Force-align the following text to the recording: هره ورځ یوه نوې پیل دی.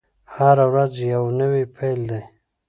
هره 0.35 0.65
ورځ 0.71 0.93
یوه 1.13 1.31
نوې 1.39 1.63
پیل 1.75 2.01
دی. 2.09 2.21